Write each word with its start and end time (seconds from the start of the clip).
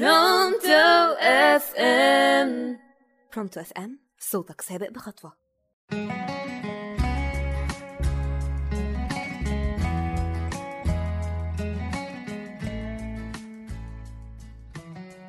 Pronto 0.00 1.14
FM. 1.20 2.78
Pronto 3.34 3.60
FM 3.60 3.98
صوتك 4.18 4.60
سابق 4.60 4.90
بخطوة. 4.90 5.32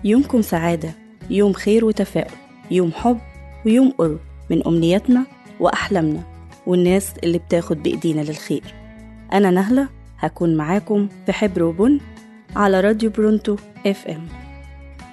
يومكم 0.04 0.42
سعادة 0.42 0.92
يوم 1.30 1.54
خير 1.54 1.86
وتفاؤل 1.86 2.32
يوم 2.72 2.92
حب 2.92 3.20
ويوم 3.66 3.92
قرب 3.92 4.20
من 4.50 4.68
أمنياتنا 4.68 5.26
وأحلامنا 5.60 6.24
والناس 6.68 7.14
اللي 7.24 7.38
بتاخد 7.38 7.84
بإيدينا 7.84 8.22
للخير. 8.22 8.64
أنا 9.34 9.52
نهلة 9.52 9.90
هكون 10.18 10.58
معاكم 10.58 11.10
في 11.26 11.34
حبر 11.34 11.64
وبن 11.64 12.00
على 12.56 12.82
راديو 12.82 13.10
برونتو 13.10 13.56
أف 13.86 14.08
إم. 14.08 14.45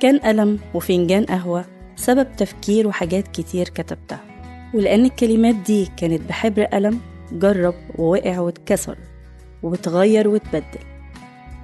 كان 0.03 0.19
قلم 0.19 0.59
وفنجان 0.75 1.25
قهوة 1.25 1.64
سبب 1.96 2.27
تفكير 2.36 2.89
وحاجات 2.89 3.29
كتير 3.29 3.68
كتبتها 3.68 4.21
ولأن 4.75 5.04
الكلمات 5.04 5.54
دي 5.54 5.89
كانت 5.96 6.29
بحبر 6.29 6.63
قلم 6.63 7.00
جرب 7.32 7.75
ووقع 7.99 8.39
واتكسر 8.41 8.99
وبتغير 9.63 10.29
وتبدل 10.29 10.80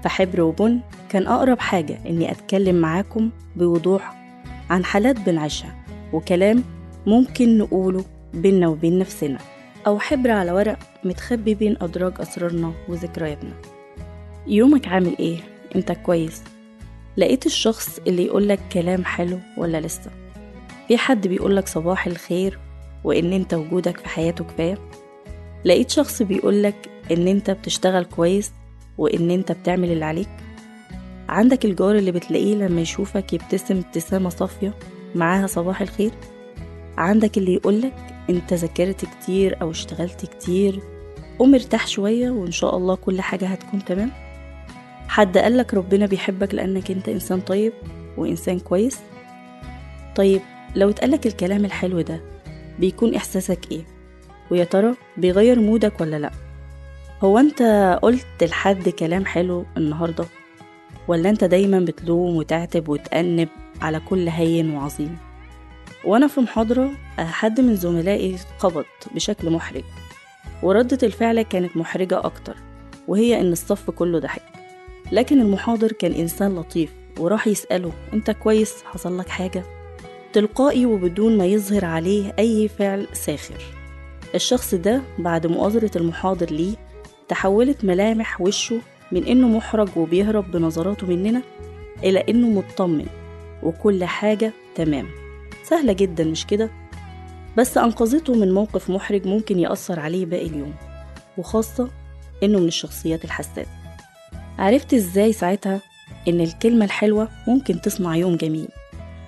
فحبر 0.05 0.41
وبن 0.41 0.81
كان 1.09 1.27
أقرب 1.27 1.59
حاجة 1.59 1.99
إني 2.07 2.31
أتكلم 2.31 2.77
معاكم 2.77 3.31
بوضوح 3.57 4.15
عن 4.71 4.85
حالات 4.85 5.21
بنعيشها 5.21 5.85
وكلام 6.13 6.65
ممكن 7.07 7.59
نقوله 7.59 8.05
بينا 8.35 8.69
وبين 8.69 8.99
نفسنا 8.99 9.39
أو 9.87 9.99
حبر 9.99 10.31
على 10.31 10.53
ورق 10.53 10.79
متخبي 11.05 11.55
بين 11.55 11.77
أدراج 11.81 12.13
أسرارنا 12.21 12.73
وذكرياتنا 12.89 13.53
يومك 14.47 14.89
عامل 14.89 15.17
إيه؟ 15.19 15.39
أنت 15.77 15.93
كويس؟ 15.93 16.43
لقيت 17.19 17.47
الشخص 17.47 17.99
اللي 18.07 18.25
يقولك 18.25 18.61
كلام 18.73 19.05
حلو 19.05 19.39
ولا 19.57 19.81
لسه؟ 19.81 20.11
في 20.89 20.99
حد 20.99 21.27
بيقولك 21.27 21.69
صباح 21.69 22.07
الخير 22.07 22.59
وإن 23.05 23.33
أنت 23.33 23.55
وجودك 23.55 23.97
في 23.99 24.09
حياته 24.09 24.45
كفاية؟ 24.45 24.79
لقيت 25.65 25.91
شخص 25.91 26.23
بيقولك 26.23 26.91
إن 27.11 27.29
أنت 27.29 27.51
بتشتغل 27.51 28.05
كويس 28.05 28.53
وإن 28.99 29.31
أنت 29.31 29.53
بتعمل 29.53 29.93
اللي 29.93 30.05
عليك؟ 30.05 30.29
عندك 31.29 31.65
الجار 31.65 31.97
اللي 31.97 32.13
بتلاقيه 32.13 32.55
لما 32.55 32.81
يشوفك 32.81 33.33
يبتسم 33.33 33.77
ابتسامة 33.77 34.29
صافية 34.29 34.75
معاها 35.15 35.47
صباح 35.47 35.81
الخير؟ 35.83 36.11
عندك 36.99 37.39
اللي 37.39 37.55
يقولك 37.55 37.95
أنت 38.31 38.55
ذاكرت 38.55 39.05
كتير 39.05 39.63
أو 39.63 39.71
اشتغلت 39.71 40.27
كتير 40.27 40.81
قوم 41.39 41.55
ارتاح 41.55 41.87
شوية 41.87 42.31
وإن 42.31 42.51
شاء 42.51 42.77
الله 42.77 42.95
كل 42.95 43.21
حاجة 43.21 43.47
هتكون 43.47 43.85
تمام 43.85 44.11
حد 45.19 45.39
قالك 45.39 45.75
ربنا 45.75 46.07
بيحبك 46.07 46.55
لأنك 46.55 46.91
أنت 46.91 47.09
إنسان 47.09 47.41
طيب 47.41 47.73
وإنسان 48.17 48.59
كويس؟ 48.59 48.99
طيب 50.17 50.41
لو 50.77 50.91
اتقالك 50.91 51.27
الكلام 51.27 51.65
الحلو 51.65 52.01
ده 52.01 52.21
بيكون 52.79 53.15
إحساسك 53.15 53.73
إيه؟ 53.73 53.85
ويا 54.51 54.65
ترى 54.65 54.95
بيغير 55.17 55.61
مودك 55.61 56.01
ولا 56.01 56.19
لأ؟ 56.19 56.31
هو 57.25 57.39
أنت 57.39 57.63
قلت 58.03 58.45
لحد 58.45 58.89
كلام 58.89 59.25
حلو 59.25 59.65
النهارده؟ 59.77 60.25
ولا 61.09 61.31
أنت 61.31 61.45
دايما 61.45 61.81
بتلوم 61.81 62.37
وتعتب 62.37 62.89
وتأنب 62.89 63.49
على 63.83 64.01
كل 64.01 64.29
هين 64.29 64.71
وعظيم؟ 64.77 65.19
وأنا 66.05 66.27
في 66.27 66.41
محاضرة 66.41 66.91
حد 67.19 67.61
من 67.61 67.77
زملائي 67.77 68.37
قبض 68.59 68.85
بشكل 69.15 69.51
محرج 69.51 69.85
وردة 70.63 70.99
الفعل 71.03 71.43
كانت 71.43 71.77
محرجة 71.77 72.19
أكتر 72.19 72.57
وهي 73.09 73.41
إن 73.41 73.53
الصف 73.53 73.91
كله 73.91 74.19
ضحك. 74.19 74.58
لكن 75.13 75.41
المحاضر 75.41 75.93
كان 75.93 76.13
إنسان 76.13 76.55
لطيف 76.57 76.93
وراح 77.19 77.47
يسأله 77.47 77.93
أنت 78.13 78.31
كويس؟ 78.31 78.75
حصل 78.85 79.19
لك 79.19 79.29
حاجة؟ 79.29 79.63
تلقائي 80.33 80.87
وبدون 80.87 81.39
ما 81.39 81.47
يظهر 81.47 81.85
عليه 81.85 82.35
أي 82.39 82.69
فعل 82.69 83.07
ساخر. 83.13 83.63
الشخص 84.35 84.75
ده 84.75 85.03
بعد 85.19 85.47
مؤازرة 85.47 85.99
المحاضر 85.99 86.51
ليه 86.51 86.75
تحولت 87.29 87.85
ملامح 87.85 88.41
وشه 88.41 88.81
من 89.13 89.25
إنه 89.25 89.49
محرج 89.49 89.89
وبيهرب 89.97 90.51
بنظراته 90.51 91.07
مننا 91.07 91.43
إلى 92.05 92.25
إنه 92.29 92.49
مطمن 92.49 93.07
وكل 93.63 94.05
حاجة 94.05 94.53
تمام. 94.75 95.07
سهلة 95.65 95.93
جدا 95.93 96.25
مش 96.25 96.47
كده؟ 96.47 96.71
بس 97.57 97.79
أنقذته 97.79 98.35
من 98.35 98.55
موقف 98.55 98.91
محرج 98.91 99.27
ممكن 99.27 99.59
يأثر 99.59 100.01
عليه 100.01 100.27
باقي 100.27 100.47
اليوم 100.47 100.75
وخاصة 101.39 101.89
إنه 102.43 102.59
من 102.59 102.69
الشخصيات 102.69 103.25
الحساسة. 103.25 103.78
عرفت 104.59 104.95
إزاي 104.95 105.33
ساعتها 105.33 105.81
إن 106.29 106.41
الكلمة 106.41 106.85
الحلوة 106.85 107.29
ممكن 107.49 107.81
تصنع 107.81 108.17
يوم 108.17 108.37
جميل 108.37 108.69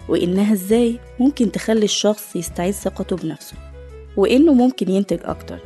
وإنها 0.09 0.53
إزاي 0.53 0.99
ممكن 1.21 1.53
تخلي 1.53 1.85
الشخص 1.85 2.37
يستعيد 2.37 2.75
ثقته 2.75 3.17
بنفسه 3.17 3.57
وإنه 4.17 4.53
ممكن 4.55 4.91
ينتج 4.91 5.19
أكتر 5.25 5.59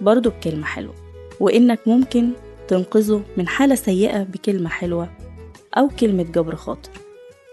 برضه 0.00 0.30
بكلمة 0.30 0.64
حلوة 0.64 0.94
وإنك 1.40 1.78
ممكن 1.86 2.30
تنقذه 2.68 3.22
من 3.36 3.48
حالة 3.48 3.74
سيئة 3.74 4.22
بكلمة 4.22 4.68
حلوة 4.68 5.10
أو 5.78 5.88
كلمة 5.88 6.22
جبر 6.22 6.56
خاطر. 6.56 6.90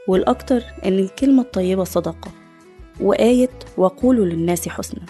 والأكتر 0.08 0.64
إن 0.86 1.00
الكلمة 1.00 1.42
الطيبة 1.42 1.84
صدقة 1.84 2.32
وآية 3.02 3.50
وقولوا 3.78 4.26
للناس 4.26 4.70
حسنا. 4.70 5.02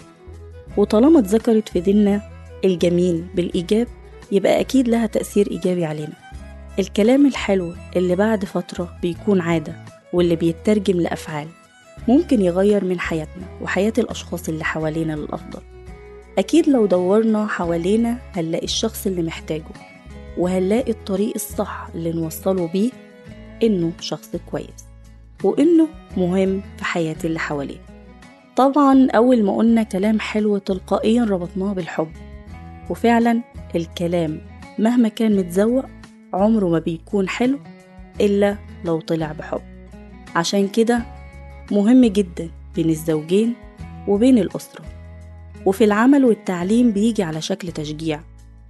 وطالما 0.76 1.18
اتذكرت 1.18 1.68
في 1.68 1.80
ديننا 1.80 2.22
الجميل 2.64 3.24
بالإيجاب 3.34 3.86
يبقى 4.32 4.60
أكيد 4.60 4.88
لها 4.88 5.06
تأثير 5.06 5.50
إيجابي 5.50 5.84
علينا. 5.84 6.12
الكلام 6.78 7.26
الحلو 7.26 7.74
اللي 7.96 8.16
بعد 8.16 8.44
فترة 8.44 8.96
بيكون 9.02 9.40
عادة 9.40 9.74
واللي 10.12 10.36
بيترجم 10.36 11.00
لأفعال 11.00 11.48
ممكن 12.08 12.42
يغير 12.42 12.84
من 12.84 13.00
حياتنا 13.00 13.44
وحياة 13.62 13.92
الأشخاص 13.98 14.48
اللي 14.48 14.64
حوالينا 14.64 15.12
للأفضل. 15.12 15.60
أكيد 16.38 16.68
لو 16.68 16.86
دورنا 16.86 17.46
حوالينا 17.46 18.18
هنلاقي 18.34 18.64
الشخص 18.64 19.06
اللي 19.06 19.22
محتاجه 19.22 19.64
وهنلاقي 20.38 20.90
الطريق 20.90 21.32
الصح 21.34 21.88
اللي 21.94 22.12
نوصله 22.12 22.66
بيه 22.66 22.90
إنه 23.62 23.92
شخص 24.00 24.30
كويس 24.50 24.84
وإنه 25.44 25.88
مهم 26.16 26.62
في 26.78 26.84
حياة 26.84 27.16
اللي 27.24 27.38
حواليه 27.38 27.78
طبعا 28.56 29.08
أول 29.10 29.42
ما 29.44 29.56
قلنا 29.56 29.82
كلام 29.82 30.20
حلو 30.20 30.58
تلقائيا 30.58 31.24
ربطناه 31.24 31.72
بالحب 31.72 32.12
وفعلا 32.90 33.42
الكلام 33.76 34.40
مهما 34.78 35.08
كان 35.08 35.36
متزوق 35.36 35.84
عمره 36.32 36.68
ما 36.68 36.78
بيكون 36.78 37.28
حلو 37.28 37.58
إلا 38.20 38.56
لو 38.84 39.00
طلع 39.00 39.32
بحب. 39.32 39.60
عشان 40.36 40.68
كده 40.68 41.02
مهم 41.72 42.04
جدا 42.04 42.50
بين 42.74 42.90
الزوجين 42.90 43.54
وبين 44.08 44.38
الأسرة. 44.38 44.84
وفي 45.66 45.84
العمل 45.84 46.24
والتعليم 46.24 46.90
بيجي 46.92 47.22
على 47.22 47.40
شكل 47.40 47.72
تشجيع 47.72 48.20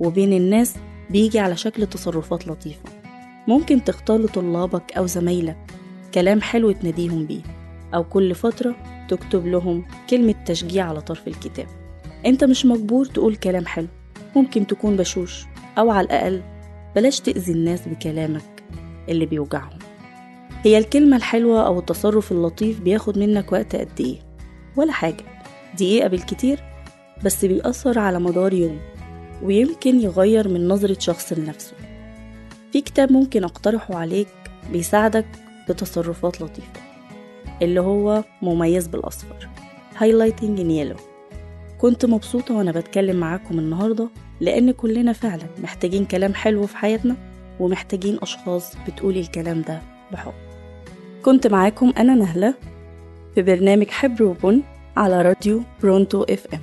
وبين 0.00 0.32
الناس 0.32 0.74
بيجي 1.10 1.38
على 1.38 1.56
شكل 1.56 1.86
تصرفات 1.86 2.48
لطيفة. 2.48 2.88
ممكن 3.48 3.84
تختار 3.84 4.18
لطلابك 4.18 4.92
أو 4.92 5.06
زمايلك 5.06 5.56
كلام 6.14 6.40
حلو 6.40 6.72
تناديهم 6.72 7.26
بيه 7.26 7.42
أو 7.94 8.04
كل 8.04 8.34
فترة 8.34 8.76
تكتب 9.08 9.46
لهم 9.46 9.84
كلمة 10.10 10.34
تشجيع 10.46 10.88
على 10.88 11.00
طرف 11.00 11.28
الكتاب. 11.28 11.66
أنت 12.26 12.44
مش 12.44 12.66
مجبور 12.66 13.06
تقول 13.06 13.36
كلام 13.36 13.66
حلو 13.66 13.86
ممكن 14.36 14.66
تكون 14.66 14.96
بشوش 14.96 15.44
أو 15.78 15.90
على 15.90 16.04
الأقل 16.04 16.42
بلاش 16.96 17.20
تأذي 17.20 17.52
الناس 17.52 17.88
بكلامك 17.88 18.64
اللي 19.08 19.26
بيوجعهم. 19.26 19.78
هي 20.62 20.78
الكلمة 20.78 21.16
الحلوة 21.16 21.66
أو 21.66 21.78
التصرف 21.78 22.32
اللطيف 22.32 22.80
بياخد 22.80 23.18
منك 23.18 23.52
وقت 23.52 23.76
قد 23.76 24.00
إيه؟ 24.00 24.16
ولا 24.76 24.92
حاجة. 24.92 25.24
دقيقة 25.74 26.08
بالكتير 26.08 26.60
بس 27.24 27.44
بيأثر 27.44 27.98
على 27.98 28.20
مدار 28.20 28.52
يوم 28.52 28.78
ويمكن 29.42 30.00
يغير 30.00 30.48
من 30.48 30.68
نظرة 30.68 30.96
شخص 30.98 31.32
لنفسه. 31.32 31.74
في 32.72 32.80
كتاب 32.80 33.12
ممكن 33.12 33.44
أقترحه 33.44 33.94
عليك 33.94 34.28
بيساعدك 34.72 35.26
بتصرفات 35.68 36.40
لطيفة 36.40 36.80
اللي 37.62 37.80
هو 37.80 38.24
مميز 38.42 38.86
بالأصفر 38.86 39.48
Highlighting 40.00 40.58
in 40.58 40.70
Yellow. 40.70 41.00
كنت 41.78 42.04
مبسوطة 42.06 42.54
وأنا 42.54 42.72
بتكلم 42.72 43.16
معاكم 43.16 43.58
النهاردة 43.58 44.08
لأن 44.40 44.70
كلنا 44.70 45.12
فعلا 45.12 45.42
محتاجين 45.62 46.04
كلام 46.04 46.34
حلو 46.34 46.66
في 46.66 46.76
حياتنا 46.76 47.16
ومحتاجين 47.60 48.18
أشخاص 48.22 48.72
بتقولي 48.88 49.20
الكلام 49.20 49.62
ده 49.62 49.82
بحب. 50.12 50.32
كنت 51.24 51.46
معاكم 51.46 51.92
أنا 51.98 52.14
نهلة 52.14 52.54
في 53.34 53.42
برنامج 53.42 53.88
حبر 53.88 54.22
وبن 54.24 54.62
على 54.96 55.22
راديو 55.22 55.62
برونتو 55.82 56.22
إف 56.22 56.54
إم. 56.54 56.60